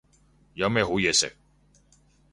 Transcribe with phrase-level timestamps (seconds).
[0.55, 1.31] 有咩好嘢食